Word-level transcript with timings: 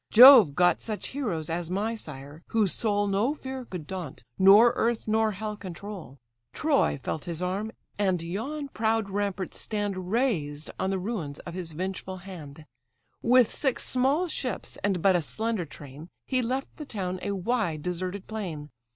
Jove 0.09 0.55
got 0.55 0.81
such 0.81 1.09
heroes 1.09 1.47
as 1.47 1.69
my 1.69 1.93
sire, 1.93 2.41
whose 2.47 2.71
soul 2.73 3.05
No 3.05 3.35
fear 3.35 3.65
could 3.65 3.85
daunt, 3.85 4.23
nor 4.39 4.71
earth 4.75 5.07
nor 5.07 5.33
hell 5.33 5.55
control. 5.55 6.17
Troy 6.53 6.99
felt 7.03 7.25
his 7.25 7.39
arm, 7.43 7.71
and 7.99 8.23
yon 8.23 8.69
proud 8.69 9.11
ramparts 9.11 9.59
stand 9.59 10.11
Raised 10.11 10.71
on 10.79 10.89
the 10.89 10.97
ruins 10.97 11.37
of 11.41 11.53
his 11.53 11.73
vengeful 11.73 12.17
hand: 12.17 12.65
With 13.21 13.53
six 13.53 13.83
small 13.87 14.27
ships, 14.27 14.75
and 14.83 15.03
but 15.03 15.15
a 15.15 15.21
slender 15.21 15.65
train, 15.67 16.09
He 16.25 16.41
left 16.41 16.77
the 16.77 16.85
town 16.87 17.19
a 17.21 17.33
wide 17.33 17.83
deserted 17.83 18.25
plain. 18.25 18.71